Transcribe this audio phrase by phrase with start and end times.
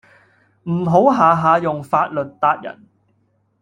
[0.63, 2.87] 唔好下下用法律撻人